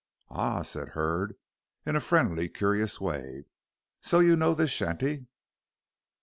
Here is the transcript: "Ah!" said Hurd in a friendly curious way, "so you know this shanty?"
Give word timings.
"Ah!" 0.31 0.63
said 0.63 0.89
Hurd 0.97 1.35
in 1.85 1.95
a 1.95 2.01
friendly 2.01 2.49
curious 2.49 2.99
way, 2.99 3.45
"so 4.01 4.17
you 4.17 4.35
know 4.35 4.55
this 4.55 4.71
shanty?" 4.71 5.27